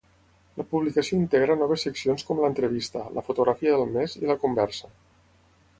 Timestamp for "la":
0.61-0.63, 3.19-3.25, 4.33-4.41